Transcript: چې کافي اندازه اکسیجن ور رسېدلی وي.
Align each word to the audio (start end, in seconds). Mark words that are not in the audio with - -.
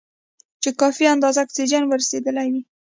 چې 0.61 0.69
کافي 0.81 1.05
اندازه 1.13 1.39
اکسیجن 1.45 1.83
ور 1.85 1.99
رسېدلی 2.03 2.47
وي. 2.53 2.61